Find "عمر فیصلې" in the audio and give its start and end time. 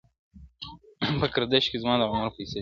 2.11-2.57